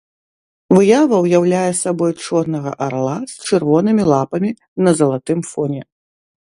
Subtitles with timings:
[0.77, 4.51] Выява ўяўляе сабой чорнага арла з чырвонымі лапамі
[4.87, 5.81] на залатым фоне.